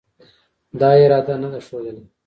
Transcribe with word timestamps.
دا 0.79 0.89
اراده 1.03 1.35
نه 1.43 1.49
ده 1.53 1.59
ښودلې 1.67 2.03